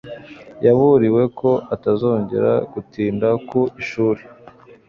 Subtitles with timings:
[0.65, 4.21] Yaburiwe ko atazongera gutinda ku ishuri.